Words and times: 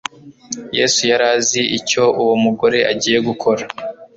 Yesu 0.77 0.99
yari 1.11 1.25
azi 1.35 1.61
icyo 1.77 2.03
uwo 2.21 2.35
mugore 2.43 2.79
agiye 2.91 3.19
gukora. 3.27 3.63